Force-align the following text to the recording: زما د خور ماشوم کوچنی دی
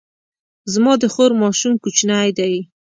زما 0.73 0.93
د 1.01 1.03
خور 1.13 1.31
ماشوم 1.41 1.73
کوچنی 1.83 2.27
دی 2.37 2.53